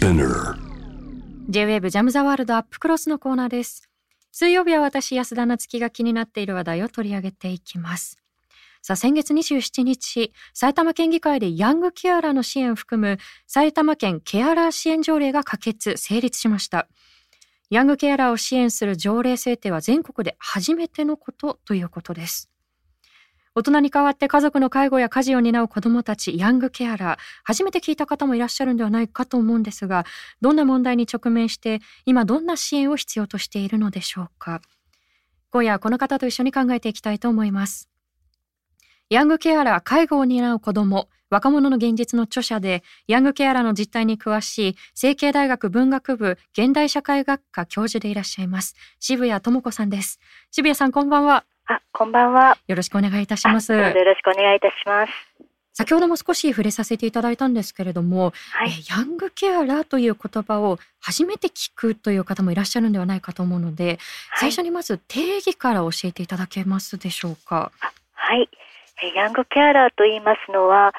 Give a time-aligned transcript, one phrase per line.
[0.00, 0.56] Spinner
[1.50, 3.90] J-WAVE ジャムザワールドアップクロスのコーナーです。
[4.32, 8.16] 水曜日は私安田なつきが気になっている話題を取り上げていきます。
[8.80, 16.88] さあ先月27日埼玉県議会でヤングケアラーの支援を含む埼玉県ケアラー支援条例が可決成立しました。
[17.68, 22.49] ヤングケアラーを支援する条例制定は全国で初めてのことということです。
[23.54, 30.06] 大人に代わって家族の介護や家事を担う子どもたち、ヤングケアラー、初めて聞いた方もいらっしゃるんではないかと思うんですが、
[30.40, 34.62] どんな問題に直面して、今どんな支援を必要としているのでしょうか。
[35.50, 37.88] 今夜はこの方と一緒に考えていきたいと思います。
[39.08, 48.76] ヤングケアラー、介護を担う子ども、若者の現実の著者で、ヤングケアラーの実態に詳しい、成蹊大学文学部現代社会学科教授でいらっしゃいます。
[49.00, 50.20] 渋谷智子さんです。
[50.52, 51.44] 渋谷さん、こんばんは。
[51.70, 52.58] あ、こんばんは。
[52.66, 53.72] よろしくお願いいたします。
[53.72, 55.12] よろしくお願いいたします。
[55.72, 63.98] 先ほども少し触れさせていただいたんですけれども、はい、ヤングケアラーという言葉を初めて聞くという方もいらっしゃるんではないかと思うので、はい、
[64.40, 67.70] 最初にまず定義から教えていただけますでしょうか。
[68.14, 68.48] はい。
[69.14, 70.92] ヤングケアラーと言いますのは、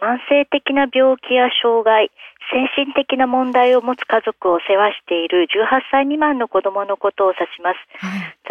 [0.00, 2.10] 慢性的な病気や障害、
[2.50, 7.78] 精神的な問題を持つ家族を世話している18歳未満の子供のことを指します。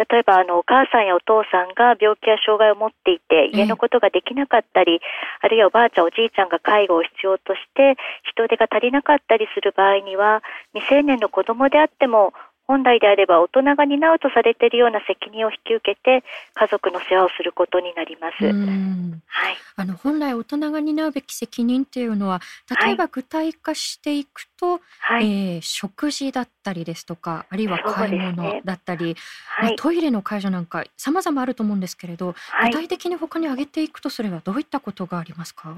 [0.08, 5.00] 例えばあのお母さんやお父さんが病気や障害を持っていて家のことができなかったり、
[5.42, 12.32] あるいはおばあちゃんおじいちゃんが介護を必要として人手が足りなかったりする場合には未成年の子供であっても
[12.68, 16.22] 本来であれば大人が担うとされているような責任を引き受けて
[16.54, 18.44] 家族の世話をすることになります。
[18.44, 22.42] はい、あの本来大人が担うべき責任というのは
[22.84, 29.14] 例えば具体化していくと、はい、えー、食事だったりですとかあるいは買い物だったり、ね
[29.46, 35.74] はい、トイレの介助なんか様々あると思うんですけれど、具体的に他に挙げていくとすればどういったことがありますか？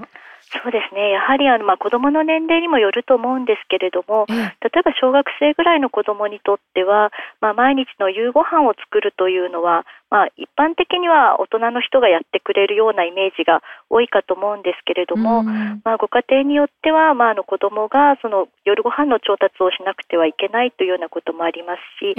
[0.51, 1.11] そうですね。
[1.11, 4.49] やはりあのまあ子供の年齢にもよると思うんですけれども、例え
[4.83, 22.13] ば小学生ぐらいの子供にとっては、まあ毎日の夕ご飯を作るというのはまあ、一般的には大人の人がやってくれるようなイメージが多いかと思うんですけれども、まあ、ご家庭によっては、まあ、あの子供がその夜ご飯の調達をしなくてはいけないというようなこともありますし、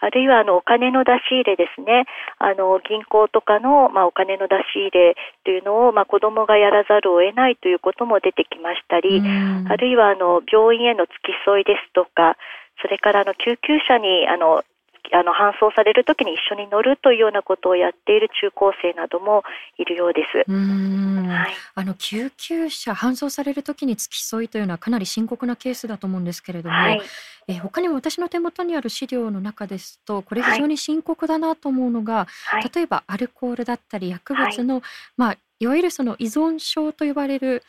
[0.00, 5.14] あるいはあのお金の出し入れですね、あの銀行とかの、まあ、お金の出し入れ
[5.44, 12.34] というのを、まあ、子供がやらざるを得ないということも出てきましたり、あるいはあの病院への付き添いですとか、
[12.82, 14.64] それからあの救急車にあの
[15.12, 19.42] あの搬送されるときに一緒に乗るというようなことをやっている中高生なども
[19.78, 20.50] いるようです。
[20.50, 27.00] はい、あの救急車搬送されるときに付き添いというのはかなり深刻なケースだと思うんですけれども、はい、
[27.48, 34.82] え他にも私の手元にある資料の中ですとこれ非常に深刻だなと思うのが、はい、例えばアルコールだったり薬物の、
[35.16, 37.62] まあいわゆるその依存症と呼ばれる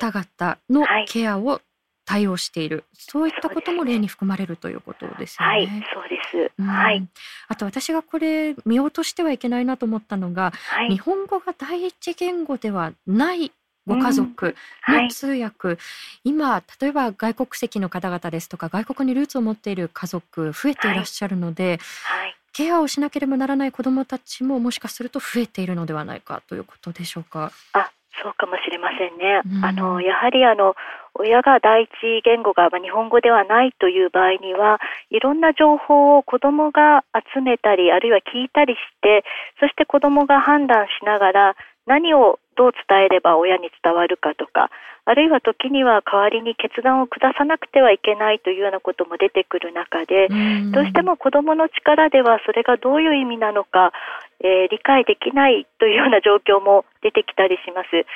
[0.00, 1.60] 方々のケアを
[2.04, 5.52] 対応しているそういったことも例に含まれるということですよね。
[5.52, 6.52] はい、そうです。
[6.58, 7.06] うん、はい。
[7.48, 13.52] あと私がこれ見落としてはいけないなと思ったのが、はい、日本語が第一言語ではない
[13.86, 14.54] ご家族
[14.86, 15.78] の通訳、うんはい、
[16.24, 27.50] 今例えば外国籍の方々ですとか外国にルーツを持っている家族増えていらっしゃるので、はい、ケアをしなければならない子どもたちももしかすると増えているのではないかということでしょうか？
[27.72, 27.90] あ
[28.20, 29.40] そうかもしれませんね。
[29.46, 30.74] うん、あのやはりあの
[31.14, 34.80] 親が第一言語が日本語ではないという場合には
[35.10, 39.24] いろんな情報を子どもが集めたりあるいは聞いたりして
[39.60, 41.56] そして子どもが判断しながら
[41.86, 44.70] 何をどう伝えれば親に伝わるかとか
[45.04, 50.28] あるいは時には代わりに決断を下さなくてはいけないというようなことも出てくる中で
[50.70, 53.92] どうしても子どもの力ではそれがどういう意味なのか、
[54.42, 58.06] えー、理解できないというような状況も出てきたりします。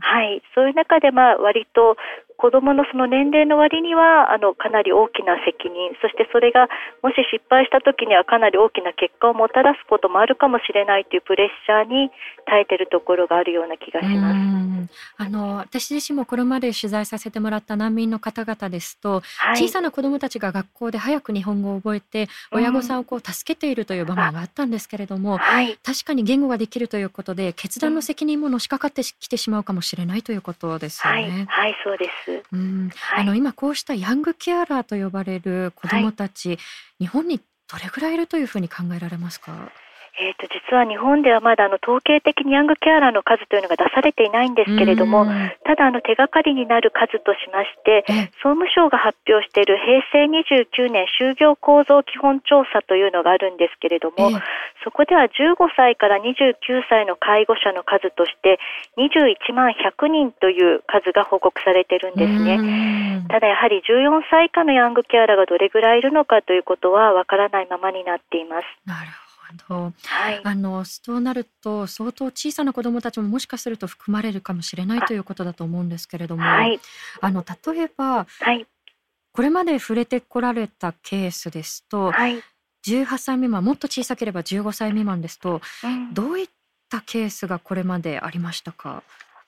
[0.00, 1.96] はい、そういう中でまあ割と
[2.36, 6.68] 子どものその年齢の割にはあのかなり大きな責任そしてそれが
[7.02, 12.10] もし失敗した時にはかなり大きな結果をもたらすこともあるかもしれないというプレッシャーに
[12.46, 14.64] 耐えているところがあるような気がします。
[15.16, 31.46] あの私自身もこれまで取材させてもらった難民の方々ですと、はい、小さな子どもたちが学校で早く日本語を覚えて親御さんをこう助けているという場面があったんですけれども、はい、確かに言語ができるということで決断の責任ものしかかってきてしまうかもしれないということですよね。
[31.48, 32.42] はい、はい、そうです。
[32.52, 36.58] うん、はい、あの今こうしたヤングケアラーと呼ばれる子どもたち、はい、
[37.00, 37.40] 日本に
[37.70, 39.70] どれぐらいいるというふうに考えられますか？
[40.16, 45.26] えーと、実は日本ではまだあの統計的にヤングケアラーの数というのが出されていないんですけれども、
[45.66, 48.06] ただあの手がかりになる数としまして、
[48.38, 54.30] 総務省が発表している平成29年就業構造基本調査というのがあるんですけれども、
[54.84, 56.54] そこでは15歳から29
[56.88, 58.60] 歳の介護者の数として
[58.96, 63.26] 21万100人という数が報告されているんですね。
[63.28, 68.64] ただやはり14歳以下のヤングケアラーがどれぐらいいるのかということはわからないままになっています。
[69.68, 76.80] ど、はい、あのそうなると相当小さな子どもたちももしかすると含まれるかもしれないということだと思うんですけれども、はい、
[77.20, 78.66] あの例えば、はい、
[79.32, 82.42] これまで触れてこられたケースですと、はい、
[82.86, 86.48] 18歳未満もっと小さければ15歳未満ですと、うん、どういっ
[86.90, 89.02] たケースがこれまでありましたか？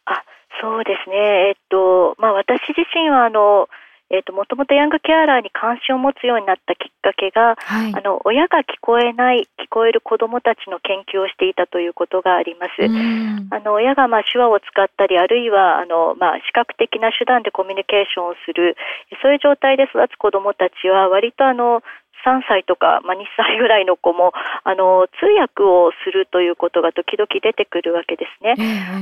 [0.06, 0.22] あ
[0.60, 3.68] そうですね、えっとまあ、私自身はあの
[4.10, 12.86] えーと、もともとヤングケアラーに関心を持つようになったきっかけが、はい、あの親が聞こえない聞こえる子どもたちの研究をしていたということがあります。
[13.50, 18.76] あの親がまあ手話を使ったりあるいはあの、まあ、視覚的な手段でコミュニケーションをする
[19.22, 21.82] そういう状態で育つ子どもたちは割とあの
[22.24, 24.32] 3歳とか、まあ、2歳ぐらいの子も
[24.64, 28.54] あの通訳をするということが時々出てくるわけですね。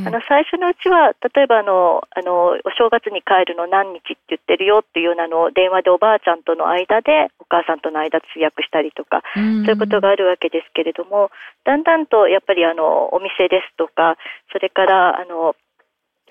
[0.06, 11.30] あの最初のうちは例えばあのあのお正月に帰るの何日って言ってるよっていうようなのを電話でおばあちゃんとの間でお母さんとの間通訳したりとか、そういうことがあるわけですけれども
[11.64, 14.16] だんだんとやっぱりあのお店ですとか
[14.52, 15.56] それからあの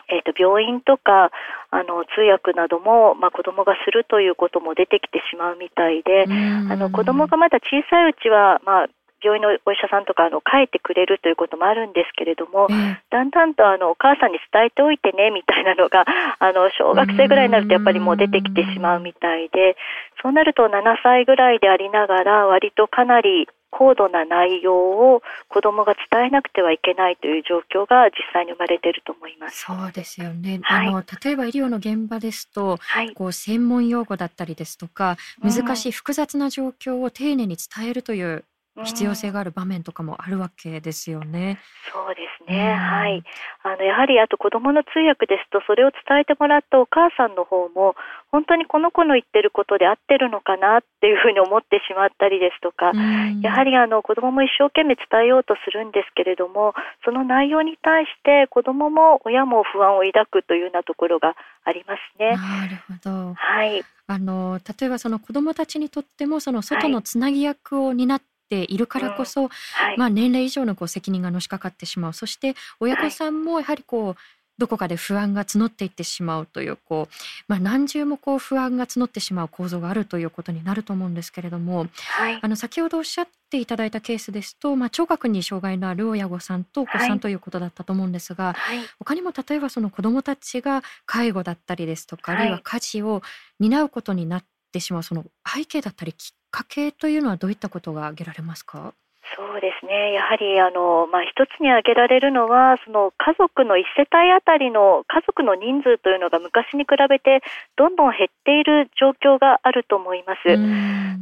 [0.10, 1.32] えーと、病院とか
[1.72, 8.88] あの通訳なども、まあ、子どもがするということも出てきてしまうみたいであの子どもがまだ小さいうちは、まあ、
[9.24, 12.68] 病院のお医者さんとかあの書いてくれるということもあるんですけれども、
[13.10, 16.06] だんだんとあのお母さんに伝えておいてねみたいなのが
[16.40, 19.78] あの小学生ぐらいになるとやっぱりもう出てきてしまうみたいで
[20.22, 29.66] そうなると7歳ぐらいでありながら割とかなり高度な内容を子どもが伝えなくてはいけないという状況が実際に生まれていると思います。
[29.66, 30.60] そうですよね。
[30.62, 38.46] はい、あの例えば医療の現場ですと、はい、こう専門用語だったりですとか、難しい複雑な状況を丁寧に伝えるという
[38.81, 41.60] 必要性がある場面とかもあるわけですよね。
[41.94, 43.24] そうですね、うん、はい。
[43.62, 47.96] あのやはりあと子どもの通訳ですとそれを伝えてもらったお母さんの方も
[48.31, 56.74] 本当にこの子の言ってることで合ってるのかなっていうふうに思ってしまったりですとか、うん、やはりあの子どもも一生懸命伝えようとするんですけれども
[57.06, 62.36] その内容に対して子どもも親も不安を抱くというようなところがありますね。
[62.36, 63.34] なるほど。
[63.36, 63.84] はい。
[64.06, 68.22] あの例えばその子どもたちにとってもその外のつなぎ役を担っ
[68.54, 72.14] ているからこそ、はい、まあ、年齢以上のこう責任がのしかかってしまう。
[72.14, 74.16] そして親御さんもやはりこう、
[74.60, 77.14] どこかで不安が募っていってしまうというこう、
[77.48, 93.24] まあ、何重もこう不安が募ってしまう構造があるということになると思うんですけれども、はい、あの先ほどおっしゃっていただいたケースですと、まあ、聴覚に障害のある親御さんとお子さんということだったと思うんですが、はい、他にも例えばその子どもたちが介護だったりですとか、あるいは家事を
[93.60, 98.94] 担うことになってしまうその背景だったりきっ家計というのはどういったことが挙げられますか？
[99.36, 100.12] そうですね。
[100.12, 107.42] やはりあのまあ一つに挙げられるのはその家族の一世帯あたりの家族の人数というのが昔に比べて
[107.78, 110.44] どんどん減っている状況があると思います。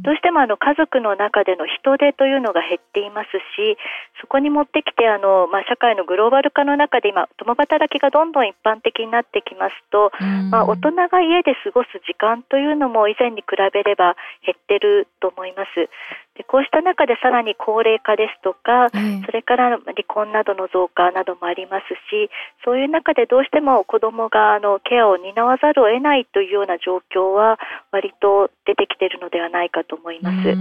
[0.02, 3.78] どうしてもあの家族の中での人手というのが減っていますし、
[4.20, 10.10] そこに持ってきてあのまあ社会のグローバル化の中で今共働きがどんどん一般的になってきますと、
[10.50, 15.88] まあ大人が家で過ごす時間というのも以前に比べれば減ってると思います。
[16.34, 18.88] でこうした中でさらに高齢化ですとか、
[19.26, 22.30] それから離婚などの増加などもありますし
[22.64, 27.58] そういう中でどうしても子どもがあのケアを担わざるを得ないというような状況は
[27.90, 30.56] 割と出てきているのではないかと思います。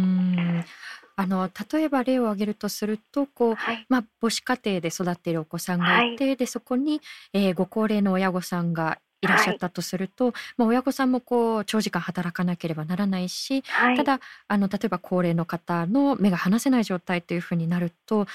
[1.17, 6.99] あの例えば例を挙げるとするとこう、はい、まあ、母子家庭で育っているお子さんがいて、はい、でそこに、
[7.33, 9.27] えー、ご高齢の親御さんがい。
[9.27, 18.27] らっしゃったとすると、はい、まあ、親御さんもこう長時間働かなければならないし、はい、ただあの例えば高齢の方の目が離せない状態というふうになると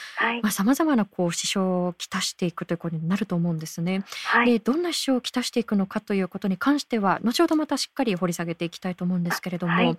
[0.51, 4.05] さまざ、まなこう支障をきたしていくということになると思うんですね。
[4.45, 9.97] でどんな支障をきたしていくのかということに関しては後ほどまたしっかり掘り下げていきたいと思うんですけれども、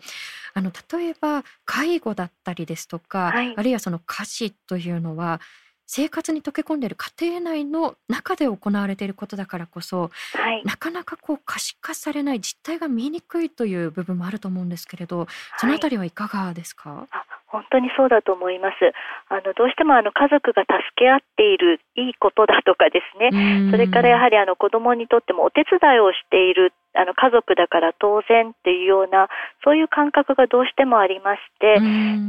[0.53, 5.41] あの例えば介護だったりですとか、あるいはその家事というのは
[5.87, 15.27] 生活に溶け込んでいる家庭内の中で行われていることだからこそ、はい、なかなかこう可視化されない実態が見えにくいという部分もあると思うんですけれど
[15.57, 17.07] そのあたりはいかがですか、はい
[17.47, 18.75] 本当にそうだと思います。
[19.29, 29.29] あのどうしてもあの家族が助け合っているいいことだとかですね、それからやはりあの子供にとってもお手伝いをしているあの家族だから当然っていうような
[29.63, 31.77] そういう感覚がどうしてもありまして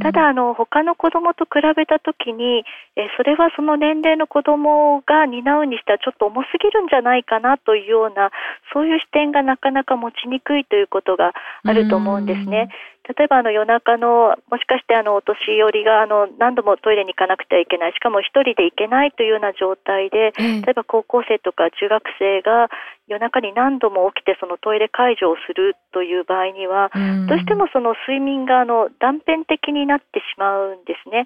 [0.01, 2.63] ただあの他の子供と比べた時に
[2.95, 8.29] えそれはその年齢の子供が担うにしてはちょっと重すぎるんじゃないかなというような
[8.73, 11.33] そういう視点がなかなか持ちにくいということが
[11.63, 12.69] あると思うんですね。
[13.17, 22.69] 例えばあの夜中のもしかしてあのお年寄りがあの何度もトイレに行かなくてはいけないしかも1人で行けないというような状態で例えば高校生とか中学生が
[23.07, 26.93] 夜中に何度も起きてそのトイレ介助をするという場合には
[27.25, 31.25] どうしてもその睡眠があの断片的になってしまうんですね。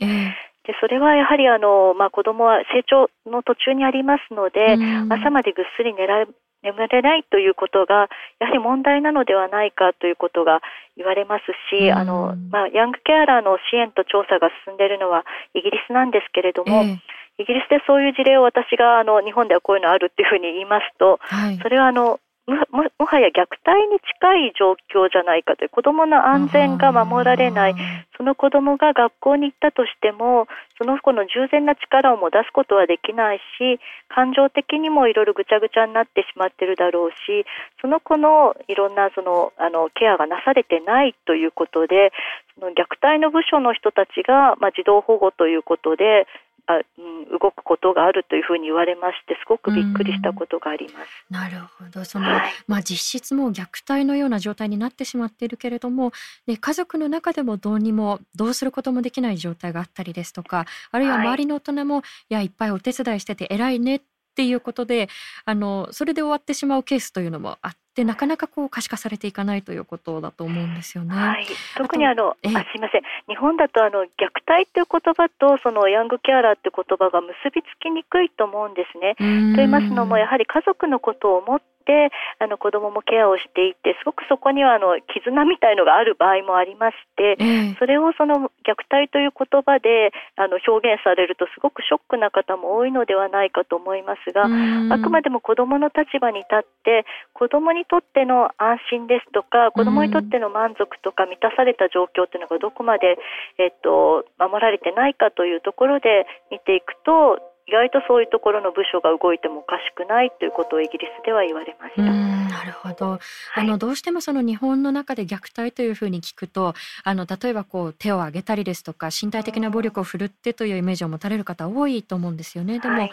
[0.63, 4.80] でそれはやはりあの、まあ、子供は成長の途中にありますので、
[5.12, 6.24] 朝までぐっすり寝ら
[6.63, 10.62] 眠れないということがやはり問題なのではないかということが
[10.96, 22.58] 言われますし、あのまあ、ヤングケアラーの支援と調査が進んでいるのはイギリスなんですけれども、えー、イギリスでそういう事例を私があの日本ではこういうのあるっていうふうに言いますと、はい、それはあのも
[23.00, 27.76] もはや虐待に近い状況じゃないかという子どもの安全が守られない。
[28.18, 30.48] その子どもが学校に行ったとしても
[30.78, 37.46] その子の従前な力をも出すことはできないし感情的にもいろいろぐちゃぐちゃになってしまっているだろうし
[37.82, 42.14] その子のいろんなそのあのケアがなされてないということで
[42.60, 46.28] その虐待の部署の人たちが、まあ、児童保護ということで
[46.67, 51.25] あ、うん、動くことがあるというふうに言われましてすごくびっくりしたことがあります。
[51.29, 52.05] なるほど。
[52.05, 56.13] その、はい、まあ、実質も虐待のような状態になってしまっているけれども、
[56.48, 64.01] ね、家族の中でもどうにもどうすることもできない状態があったりですとかあるいは周りの大人も、はい、いやいっぱいお手伝いしてて偉いねっ
[64.36, 65.10] ていうことで
[65.45, 71.16] あのそれで終わってしまうケースというのもあっでなかなかこう可視化されていかないということだと思うんですよね。
[71.16, 71.46] はい、
[71.78, 74.08] 特にあのあすみません日本だとあの虐
[74.48, 79.16] 待という言葉とそのヤングケアラーという言葉が結びつきにくいと思うんですね。
[79.16, 87.38] と言いますのもやはり家族のことを思ってあの子どももケアをしていてすごくそこにはあの絆みたいのがある場合もありまして、
[87.80, 103.18] それをその虐待という言葉であの表現されるとすごくショックな方も多いのではないかと思いますが、あくまでも子どもの立場に立って子どもにとっての安心ですとか子どもにとっての満足とか満たされた状況というのがどこまで、
[103.58, 112.01] えっと、守られてないかというところで見ていくと意外とそういうところの部署が動いてもおかしくないということをイギリスでは言われました。
[112.01, 113.12] なるほど。
[113.12, 113.20] はい、
[113.55, 122.79] あのどうしてもその日本の中で虐待というふうに聞くと、あの例えばこう手を挙げたりですとか身体的な暴力を振るってというイメージを持たれる方多いと思うんですよね。
[122.79, 123.12] でも、はい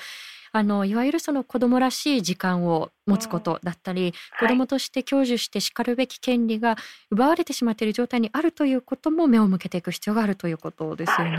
[0.52, 6.76] あのいわゆるその子供らしい時間を持つことだったり、うん、子供として享受してしかるべき権利が
[7.10, 11.38] 奪われてしまっている状態にあるということも目を向けていく必要があるということですよね。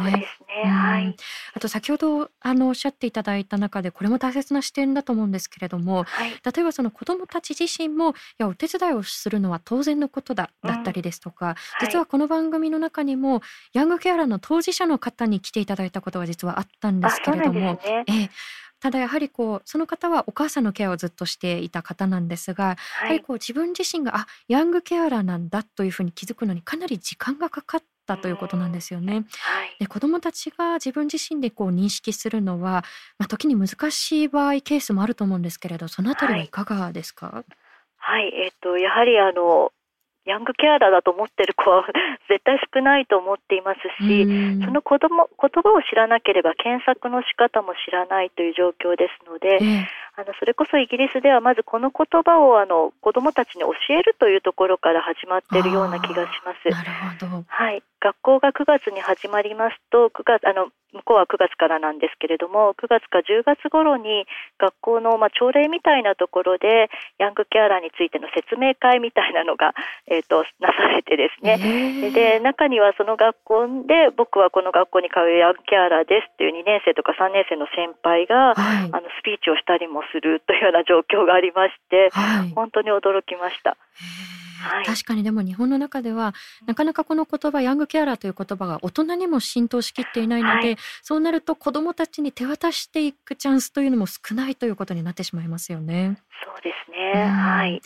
[0.63, 1.15] ねはい、
[1.53, 11.55] あと先ほどあのおっしゃっていただいた中でこれも大切な視点だと思うんですけれども、はい、例えばその子供たち自身もいやお手伝いをするのは当然のことだだったりですとか、うん、
[11.87, 13.41] 実はこの番組の中にも
[13.73, 18.29] ヤングケアラーの当事者の方に来ていただいたことが実はあったんですけれども、ね、え
[18.81, 29.13] ただやはりこうその方はお母さんのケアをずっとしていた方なんですが、はい、やはりこう自分自身があヤングケアラーなんだというふうに気づくのにかなり時間がかかったということなんですよね。
[29.13, 29.23] はい、
[29.79, 32.83] で子どもたちが自分自身でこう認識するのは、
[33.19, 36.47] まあ、時に難しい場合ケースもあると思うんですけれどそのあたりはい。
[36.49, 37.45] かがですか、はい、
[37.97, 39.71] はい、えっ、とやはりあの
[40.25, 41.85] ヤングケアラーだと思ってる子は
[42.29, 44.25] 絶対少ないと思っていますし、
[44.63, 49.59] その子供言葉を知らなければ検索の仕方も知らないという状況ですので、
[50.15, 56.69] あのそれこそイギリスではまずこの言葉をあの子どもたちに教えるというところから始まっているような気がします。
[56.69, 56.91] なる
[57.27, 57.43] ほど。
[57.47, 64.25] はい、学校が9月に始まりますと9月あの向こうは9月からなんですけれども9月か10月頃に
[64.59, 69.73] 学校の、まあ、朝礼みたいなところでヤングケアラーについての説明会みたいなのが、
[70.07, 72.11] えーと、なされてですね。
[72.11, 83.77] で中にはその学校で僕はこの学校に通うヤングケアラーですっていう2年生とか3年生の先輩が、はい、あのスピーチをしたりもするというような状況がありまして、はい、本当に驚きました。
[84.61, 86.33] はい、確かにでも日本の中では
[86.65, 96.17] なかなかこの言葉ヤングケアラーという言葉が大人にも浸透しきっていないので、はい、そうなると子どもたちに手渡していくチャンスというのも少ないということになってしまいますよね。
[96.43, 97.81] そうですね、はい。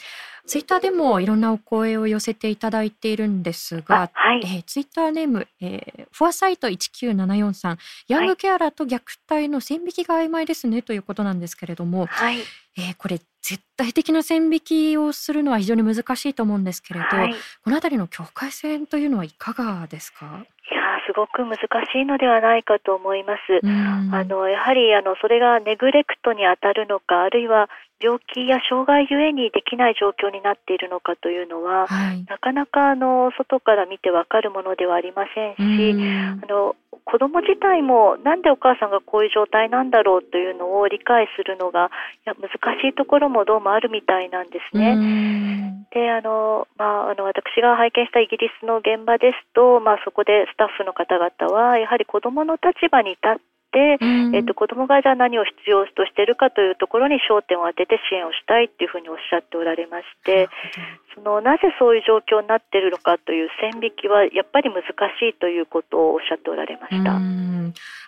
[0.46, 12.38] ツイッターでもいろんなお声を寄せていただいているんですが、はい、えー、ツイッターネーム、えー、フォアサイト1974さん、ヤングケアラーと虐待の線引きが曖昧ですねということなんですけれども、はい、
[12.78, 17.34] えー、これ絶対的な線引きをするのは非常に難しいと思うんですけれど、はい、
[17.64, 20.26] この辺りの境界線というのはいかがですか？
[20.26, 20.30] い
[20.74, 23.40] やすごく難しいのではないかと思います。
[23.64, 27.70] あのやはりあのそれがネグレクトに当たるのか、あるいは
[28.02, 35.94] 病気や障害ゆえにできない状況になっているのかというのは、はい、なかなかあの外から見てわかるものではありませんし、
[36.44, 36.76] あの
[37.06, 41.92] 子供自体もなんでお母さんがこういう状態なんだろうというのを理解するのが
[42.26, 42.50] いや難
[42.82, 45.86] しいところもどうもあるみたいなんですね。
[45.92, 60.48] であの、まあ、あの私が拝見したイギリスの現場ですと、まあ、そこでスタッフの方々はやはり子供の立場に立ってで、うん、えっと、子どもがじゃあ何を必要としているかというところに焦点を当てて支援をしたいというふうにおっしゃっておられまして、
[61.14, 64.88] そのなぜそういう状況になっているのかという線引きはやっぱり難し
[65.28, 67.20] いということをおっしゃっておられました。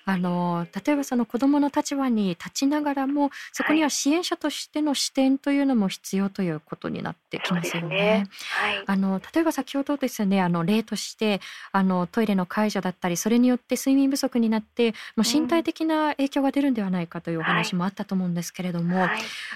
[0.08, 7.98] あの例えばその子どもの立場に立ちながらもそこには支援者としての視点というのも必要ということになってきますよね。
[7.98, 8.28] ね。
[8.52, 11.42] はい、あの例えば先ほどですねあの例として
[11.74, 19.10] あのトイレの介助だったりそれによって睡眠不足になってもう身体的な影響が出るんではないかというお話もあったと思うんですけれども、はい、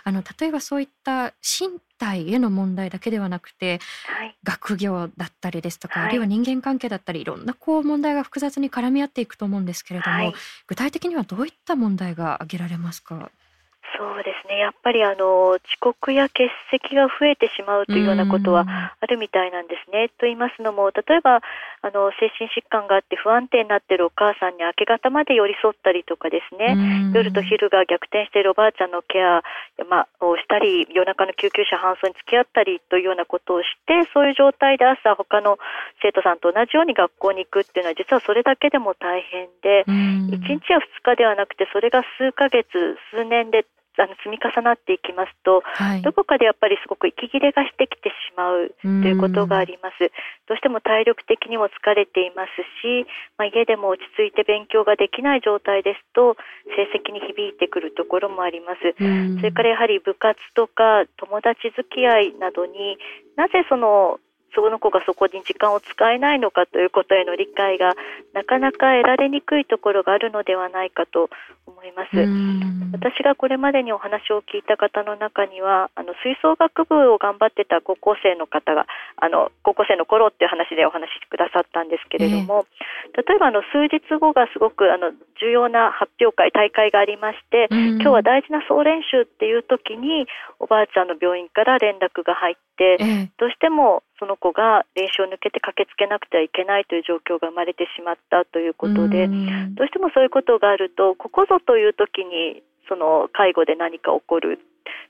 [0.03, 10.33] あの例えばそういった身体への問題だけではなくて、はい、学業だったりですとか、はい、あるいは人間関係だったりいろんなこう問題が複雑に絡み合っていくと思うんですけれども、はい、
[10.65, 13.29] 具体的にはどういった問題が挙げられますか？
[14.01, 20.09] そうですね、やっぱりあの遅刻や欠席が増えてしまうというようなことはあるみたいなんですね。
[20.17, 26.73] と言いますのも、例えばあの精神疾患があって不安定になっているお母さんに明け方まで寄り添ったりとかですね、
[27.13, 29.43] 夜と昼が逆転しているおばあちゃんのケア、
[29.85, 35.59] まあ、をしたり、夜中の救急車搬送に付き合ったりというようなことをして、そういう状態で朝、他の
[36.01, 43.65] 生徒さんと同じように学校に行くっていうのは、実はそれだけでも大変で、1日や2日ではなくて、それが数ヶ月、数年で
[43.97, 50.11] あの積み重なっていきますと、はい、どこかでやっぱりすごく息切れがしてきてしまうということがあります。
[50.47, 53.05] どうしても体力的にも疲れていますし、
[53.37, 56.37] まあ、家でも落ち着いて勉強ができない状態ですと
[56.75, 58.95] 成績に響いてくるところもあります。
[58.95, 62.97] それからやはり部活とか友達付き合いなどに
[63.35, 64.19] なぜその
[64.53, 67.95] その子がそこに時間を使えないのかということへの理解が
[68.33, 71.29] なかなか得られにくいところがあるのではないかと
[71.65, 72.71] 思います。
[72.91, 82.67] 私がこれまでにお話を聞いた方の中には、あの吹奏楽部を頑張ってた高校生の方が、あの高校生の頃っていう話でお話しくださったんですけれども、
[83.15, 90.27] えー、例えばあの数日後がすごくあの重要な発表会、大会がありまして、今日は大事な総練習っていう時に
[90.59, 99.25] おばあちゃんの病院から連絡が入って、えー、どうしてもその子が練習を抜けて駆けつけなくてはいけないという状況が生まれてしまったということで、
[99.73, 104.61] どうしてもそういうことがあると、ここぞという時にその介護で何か起こる、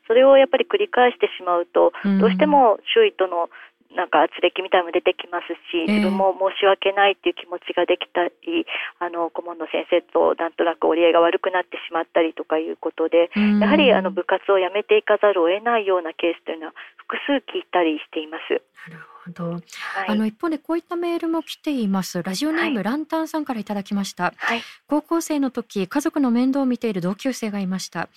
[0.07, 3.49] それをやっぱり繰り返してしまうと、どうしても周囲との
[3.95, 8.65] なんか圧力みたいも出てきますし、自分も申し訳ないっていう気持ちができたり、
[8.99, 18.61] あの顧問の先生となんとなく折り合いが悪くなってしまったりとかいうことで、やはりあの部活を辞めていかざるを得ないようなケースというのは複数聞いたりしています。
[18.89, 19.51] なるほど。
[19.53, 19.61] はい、
[20.07, 22.23] あの一方でこういったメールも来ています。
[22.23, 24.33] ラジオネーム、はい、ランタンさんからいただきました。
[24.37, 28.09] はい、高校生の時、家族の面倒を見ている同級生がいました。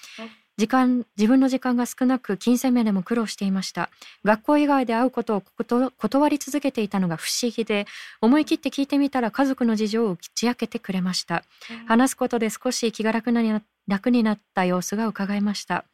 [0.57, 3.91] 時間自分の時間が少なく金銭面でも苦労していました。
[4.25, 5.43] 学校以外で会うことを
[5.99, 7.87] 断り続けていたのが不思議で
[8.21, 11.45] 思い切って聞いてみたら家族の事情を打ち明けてくれました、
[11.87, 15.85] 話すことで少し気が楽な楽になった様子が伺えました。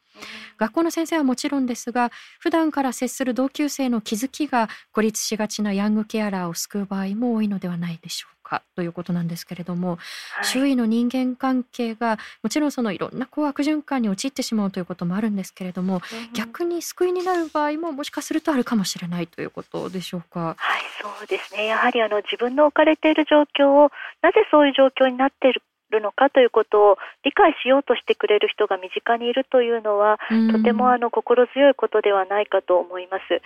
[0.57, 9.97] 学校の先生はもちろんですが普段から接する同級生の気づきが孤立しがちなヤングケアラーを救う場合も多いのではないでしょうかということなんですけれども、
[10.35, 20.55] はい、周囲の人間関係がもちろんそのいろんなこう悪循環に陥ってしまうということもあるんですけれども、うん、逆に救いになる場合ももしかするとあるかもしれないということでしょうか？
[20.57, 21.67] はいそうですね。
[21.67, 30.19] やはりあの自分の置かれている状況をなぜそういう状況になっているるのかということを理解しようとしてくれる人が身近にいるというのは、
[30.53, 33.41] とてもあの心強いことではないかと思います。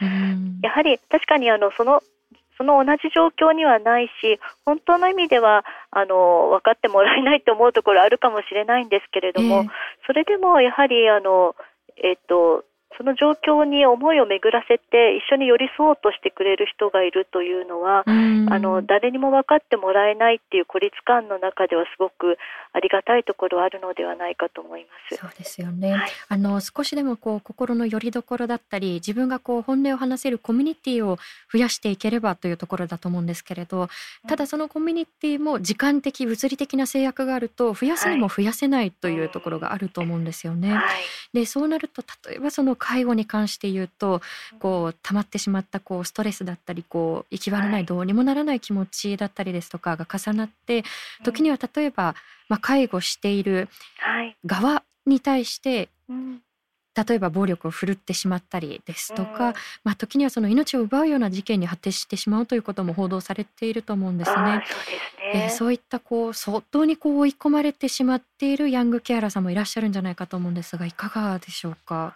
[0.62, 2.04] やはり確かにあのその
[2.58, 9.68] その同じ状況にはないし、本当の意味ではあの分かってもらえないと思うところあるかもしれないんですけれども、えー、
[10.08, 11.56] それでもやはりあの、
[11.98, 12.63] えっ、と
[12.98, 22.38] その状況に思いを巡らせて一緒に寄り添おうとしてくれる人がいるというのは、あの誰にも分かってもらえないっていう孤立感の中ではすごく
[22.74, 25.16] ありがたいところあるのではないかと思います。
[25.16, 25.94] そうですよね。
[25.94, 31.18] はい、あの少しでもこう心の拠り所だったり、自分がこう本音を話せるコミュニティを
[31.52, 33.90] 増やしていければというところだと思うんですけれど、
[34.28, 40.74] ただそのコミュニティも時間的物理的な制約があると増やすにも増やせないというところがあると思うんですよね。
[40.74, 40.96] はい、
[41.34, 44.21] でそうなると例えばその介護に関して言うと
[44.60, 50.84] こう溜まってしまったこうストレスだったりこう行き場のないどうにもならない気持ちだったりですとかが重なって
[51.24, 52.13] 時には例えば、
[52.48, 53.69] まあ、介護している
[54.45, 55.89] 側に対して、
[56.95, 64.36] 例えば暴力を振るってしまったりですとか、うん、まあ、時にはその命を奪うような事件に発展してしまうということも報道されていると思うんですね。
[64.38, 64.63] そうね、
[65.34, 72.15] えー、そういったこう相当にこう追い込まれてしまっているヤングケアラーさんもいらっしゃるんじゃないかと思うんですがいかがでしょうか？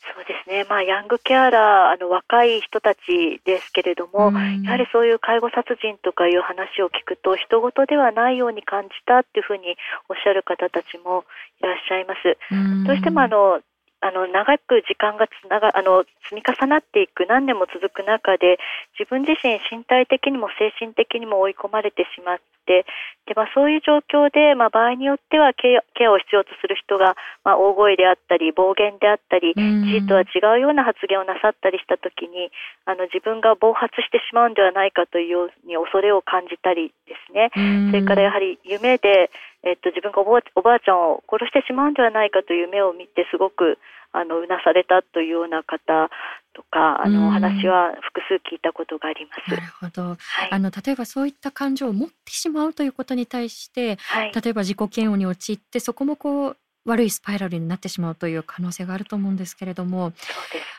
[0.00, 9.76] そうですね、まあ、ヤングケアラーあの若い人たちですけれども、うん、やはりそういう介護殺人とかいう話を聞くと人事ではないように感じたっていうふうに
[10.08, 11.24] おっしゃる方たちも
[11.60, 12.38] いらっしゃいます。
[12.50, 13.60] うん、どうしてもあの
[14.00, 18.58] あの長く時間がつながあの積み重なっていく何年も続く中で
[18.98, 22.86] 自分自身身体的にも精神的にも追い込まれてしまって
[23.26, 29.62] で、まあ、そういう状況で、まあ、場合によってはケアを必要とする人が、まあ、大声であったり暴言であったり事
[30.00, 32.50] 実とは違うような発言をなさったりした時に
[32.86, 37.50] あの自分が暴発してしまうんではないかというように恐れを感じたりですね。
[37.90, 39.30] それからやはり夢で
[39.62, 43.78] えっと、自分がおばあちゃんを殺してしまうんではないかという夢を見てすごく
[44.12, 46.10] あのうなされたというような方
[46.54, 49.50] とかあの話は複数聞いたことがあります。
[49.50, 50.02] なるほど。
[50.02, 60.12] はい、あの例えばそういった感情を持ってしまうということに対して、はい、例えば自己嫌悪に陥ってそこもこう悪いスパイラルになってしまうという可能性があると思うんですけれども、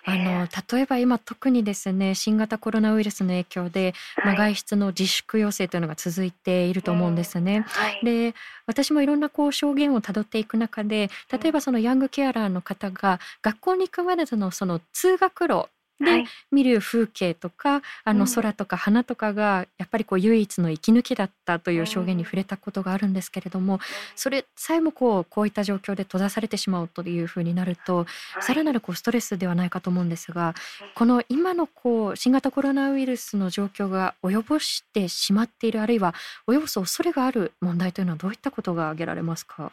[0.05, 7.65] あの例えば今特にですね新型コロナウイルスの影響で、まあ、外出の自粛要請というのが続いていると思うんですね。
[7.67, 8.33] はい、で
[8.65, 15.67] 私もいろんなこう証言をたどっていく中で例えばそのヤングケアラーの方が学校に行くまでのその通学路
[16.01, 23.79] で見る風景とかあの空とか花とかがやっぱりこう唯一の息抜きだったという証言に触れたことがあるんですけれども
[24.15, 28.05] それさえもこうこういった状況で閉ざされてしまうというふうになると
[28.39, 30.55] さらなるこうストレスではないかと思うんですが
[30.95, 36.13] この今のこう新型コロナウイルスの状況が及ぼしてしまっているあるいは
[36.47, 39.71] 及ぼす恐れがある問題というのはどういったことが挙げられますか？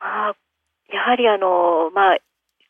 [0.00, 0.34] あ
[0.92, 2.16] やはりあの、まあ、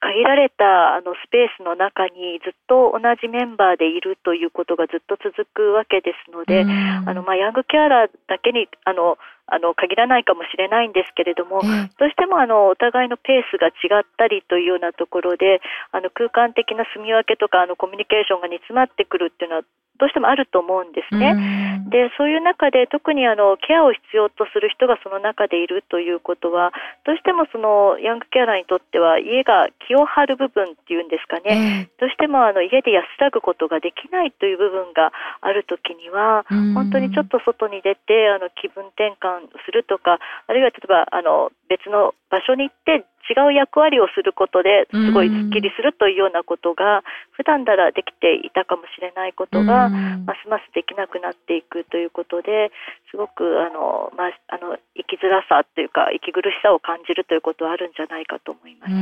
[0.02, 15.62] 限られたあのスペースの中にずっと同じメンバーでいるということがずっと続くわけですので、あのまあ、ヤングケアラーだけにあのあの限らないかもしれないんですけれども、どうしてもあのお互いのペースが違ったりというようなところで
[15.92, 19.62] あの空間的な住み分けとかあのコミュニケーションが煮詰まってくるっていうのは
[20.02, 21.86] どうしてもあると思うんですね。
[21.86, 26.72] でそういう中で特にあのケアを必要とする人がその中でいるということは
[27.06, 36.42] どうしてもそのヤングケアラーにとっては家が気を張る部分っていうんですかね、どうしてもあの家で安らぐことができないという部分がある時には
[36.74, 52.70] 本当にちょっと外に出てあの気分転換するとかあるいは例えばあの別の場所に行って違う役割をすることですごいすっきりするというようなことが普段ならできていたかもしれないことがますますできなくなっていくということで
[53.10, 58.92] すごくあの、まあ、あの生きづらさというか息苦しさを感じるということはあるんじゃないかと思います。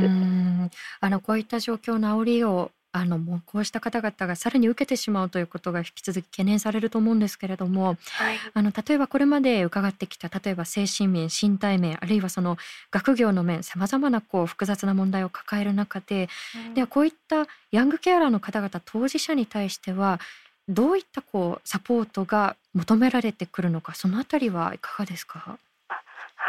[1.01, 12.57] あのこういった状況治りをあのもうこうした方々がさらに受けてしまうということが引き続き懸念されると思うんですけれども、はい、あの例えばこれまで伺ってきた例えば精神面身体面あるいはその
[12.91, 16.27] 学業の面さまざまなこう複雑な問題を抱える中で、
[16.67, 20.19] うん、ではこういったヤングケアラーの方々当事者に対しては
[20.67, 25.57] どういったこうサポートが求められてくるのかそのあたりはいかがですか？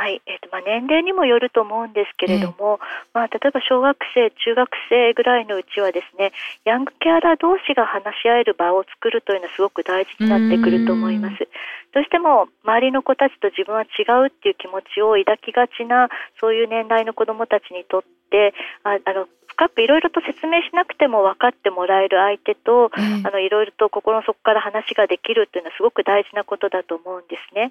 [0.02, 2.82] はい、えーとまあ、年齢にもよると思うんですけれども、
[3.14, 6.32] えー、まあ、例えば小学生、中学生ぐらいのうちはですね
[6.64, 11.46] ヤングケアラー同士が話し合える場を作るというのはすごく大事になってくると思います。
[11.94, 16.08] どうしても周りの子たちと自分は違うっていう気持ちを抱きがちな
[16.40, 19.28] そういう年代の子どもたちにとってああの
[19.62, 27.70] 深くいろいろと説明しなくても分かってもらえる相手と、あのいろいろと心の底から話ができるというのはすごく大事なことだと思うんですね。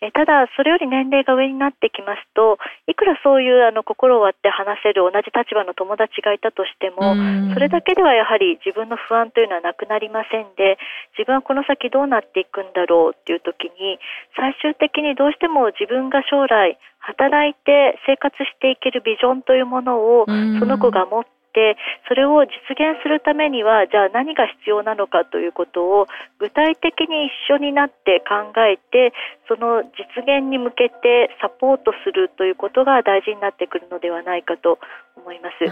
[0.00, 7.14] えただそれより年齢が上になってきますといくらそういうあの心を割って話せる同じ立場の友達がいたとしても
[7.54, 10.76] それだけではやはり自分の不安というのはなくなりませんで
[11.16, 13.98] 自分はこの先どうなっていくんだろうっていう時に
[14.36, 20.32] 最終的にどうしても自分が将来働いて生活していけるビジョンというものをそ
[20.66, 21.78] の子が持ってて
[22.10, 26.06] それを実現するためにはじゃあ何が必要なのかということを
[26.42, 29.14] 具体的に一緒になって考えて
[29.46, 34.82] その実現に向けてサポートするということが大事になってくるのではないかと
[35.16, 35.64] 思います。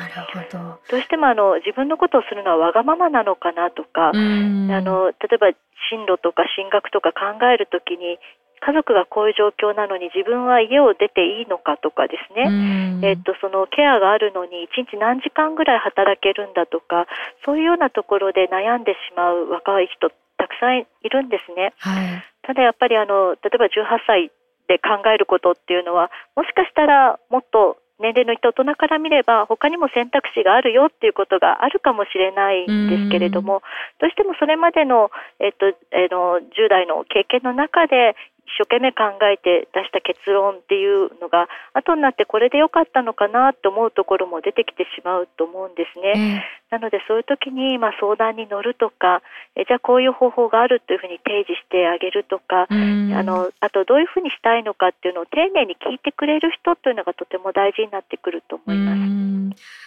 [0.48, 0.78] ど。
[0.88, 5.50] どうしてもあの自分のことをするのはわがままなのかなとかあの例えば
[5.90, 8.18] 進路とか進学とか考えるときに
[8.62, 17.06] 家族がこういう状況なのに自分は家を出ていいのかとかですね、えっと、そのケアがあるのに1日何時間ぐらい働けるんだとか
[17.44, 21.74] そういうようなところで悩んでしまう若い人たくさんいるんですね。
[21.78, 24.30] はい、ただやっぱりあの例えば18歳
[24.68, 33.62] で考えることっていうのはもしかしたらもっと年齢のいった大人から見れば他にも選択肢があるよっていうことがあるかもしれないんですけれども
[34.00, 46.44] どうしてもそれまでの,、えっとえの10代の経験の中で一生懸命考えて出した結論っていうのが後になってこれで良かったのかなと思うところも出てきてしまうと思うんですね。
[46.70, 49.22] なのでそういう時にまあ相談に乗るとか
[49.56, 52.74] えじゃあこういう方法があるというふうに提示してあげるとかあ
[53.22, 58.96] のあとどういうふうにしたいのかっていうのを丁寧に聞いてくれる人というのがとても大事になってくると思いま
[59.38, 59.41] す。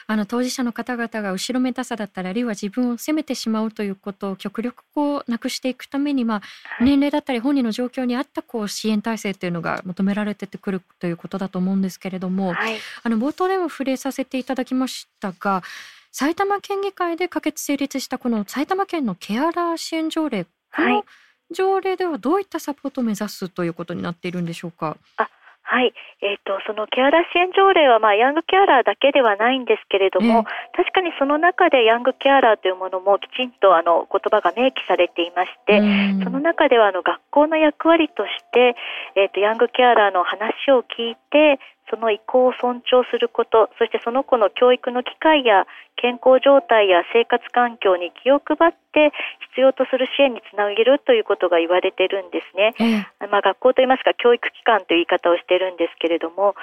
[0.08, 6.42] あの当事者の方々が後ろめたさだったりあるいは自分を責めてしまうということを極力こうなくしていくために、まあ、
[6.82, 15.64] 年齢だったり本人の状況に合ったこう支援体制というのが求められてくるということだと思うんですけれども、はい、あの冒頭でも触れさせていただきましたが
[16.12, 21.04] 埼玉県議会で可決成立したこの埼玉県のケアラー支援条例この
[21.52, 24.98] 条例ではどういったサポートを目指すということになっているんでしょうか？
[25.18, 25.30] あ
[25.76, 25.92] はい、
[26.24, 35.84] えーと、そのケアラー支援条例は、まあ、ヤングケアラーだけではないんですけれども、確かにその中でヤングケアラーというものもきちんとあの言葉が明記されていまして、
[36.24, 38.80] その中ではあの学校の役割として、
[39.20, 49.14] えーとヤングケアラーの話を聞いてその意向を尊重することそしてその子の教育の機会や健康状態や生活環境に気を配って
[49.54, 52.74] 必要とする支援につなげるということが言われているんですね。
[53.22, 56.56] うん、まあ、学校といいますか教育機関という言い方をしているんですけれども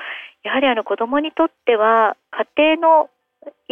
[0.42, 2.16] やはりあの子どもにとっては
[2.56, 3.11] 家庭の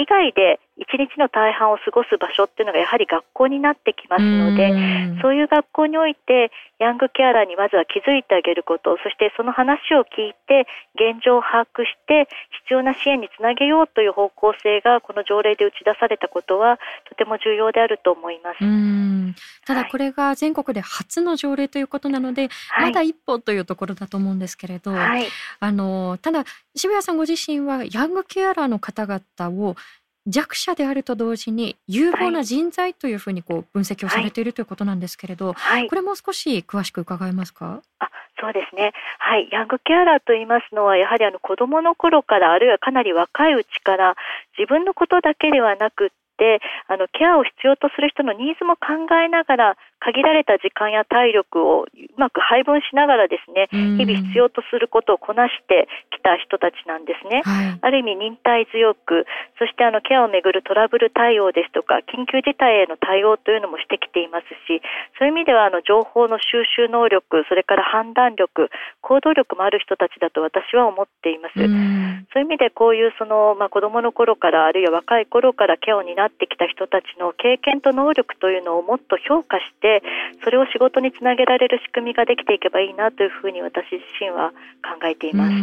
[0.00, 4.72] 以外で一日の大半を過ごす場所っていうのがやはり学校になってきますので
[5.20, 10.64] そういう学校においてヤングケアラーにまずは気づいてあげることそしてその話を聞いて
[10.96, 12.32] 現状を把握して
[12.64, 16.78] 必要な支援につなげようという方向性がこの条例で打ち出されたことは
[17.10, 18.60] とても重要であると思います。
[19.66, 25.26] ただこれが全国で初の条例ということなので、はい、まだ一歩というところだと思うんですけれど、はい、
[25.60, 29.76] あのただ渋谷さんご自身はヤングケアラーの方々を
[30.26, 37.83] 弱者であると同時に有望な人材というふうにこう分析をされているということなんですけれど、はい、これもう少し詳しく伺えますか？
[37.98, 38.09] あ
[38.40, 44.14] そうですね、はい、ヤングケアラーと言いますのはやはりあの子どもの頃からあるいはかなり若いうちから
[44.59, 57.42] 自分のことだけではなくてあのケアを必要とする人のニーズも考えながら限られた時間や体力をうまく配分しながらですね、日々必要とすることをこなしてきた人たちなんですね。
[57.44, 59.26] はい、ある意味忍耐強く、
[59.58, 64.80] そしてあのケアをめぐるトラブル対応ですとか、緊急事態への対応というのもしてきていますし、
[65.18, 68.70] そういう意味ではあの情報の収集能力、それから判断力、
[69.02, 71.60] 行動力もある人たちだと私は思っています。
[72.32, 79.89] そういう意味でこういうその、まあ、子供の頃からあるいは若い頃からケアを担ってきた人たちの経験と能力というのをもっと評価して、
[80.44, 84.50] それを仕事につなげられる仕組みができていけばいいなというふうに私自身は
[84.83, 85.55] 考えています。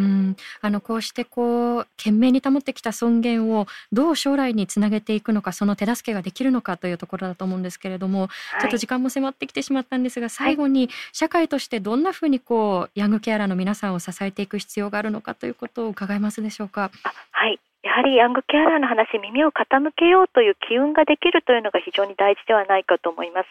[0.61, 16.91] あのこうしてこう懸命に保ってきた尊厳をどう将来につなげていくのかその手助けができるのかというところだと思うんですけれども、はい、ちょっと時間も迫ってきてしまったんですが最後に社会としてどんなふうにこうヤングケアラーの皆さんを支えていく必要があるのかということを伺えますでしょうか？
[17.31, 19.63] はいやはりヤングケアラーの話に耳を傾
[19.95, 23.49] けようという機運ができるというのが非常に大事ではないかと思います。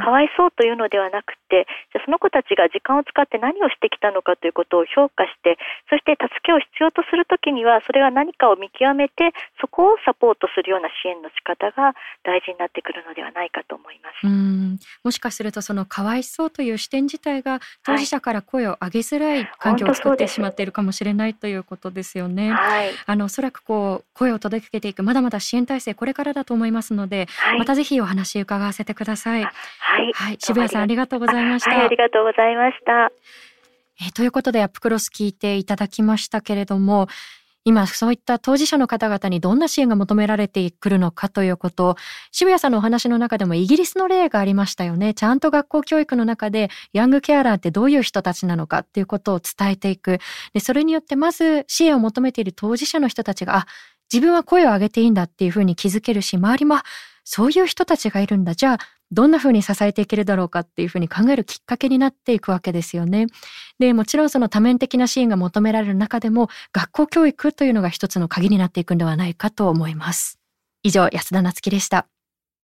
[0.00, 5.58] かわいそうというのではなくて、じゃその子たちが時間を使って何をしてきたのかということを評価して、
[5.88, 11.92] そして助けを必要とするときにはそれが何かを見極めて、そこをサポートするような支援の仕方が
[12.24, 14.26] 大事になってくるのではないかと思います。
[15.04, 22.50] もしかするとそのかわいそうという視点自体が当事者から声を上げづらい環境を作ってしまっているかもしれないということですよね。
[22.52, 29.42] はい、あのおそらくこう声を届けていくまだまだ支援体制これからだと思いますので、はい、またぜひお話伺わせてください。
[29.42, 29.50] は
[30.02, 31.84] い、はい、渋谷さんありがとうございました。
[31.84, 33.10] ありがとうございました。
[34.00, 37.08] えー、ということでアップクロス聞いていただきましたけれども。
[37.66, 41.96] 今そういった当事者の方々にどんな支援が求められてくるのかということ
[42.30, 45.14] 渋谷さんのお話の中でもイギリスの例がありましたよね。
[45.14, 50.20] ちゃんと学校教育の中でヤングケアラーってどういう人たちなのかっていうことを伝えていく。
[50.54, 53.66] でそれによってまず支援を求めている当事者の人たちがあ
[54.12, 56.76] 自分は声を上げていいんだっていうふうに気づけるし周りも
[57.24, 58.54] そういう人たちがいるんだ。
[58.54, 58.78] じゃあ
[59.12, 63.26] どんなふうに支えていけるだろうかっていうふうに考えるきっかけになっていくわけですよね。
[63.78, 70.38] で、もちろんその多面的な支援が求められる中でも学校教育というのが一つの鍵になっていくんではないかと思います。
[70.82, 72.06] 以上、安田なつきでした。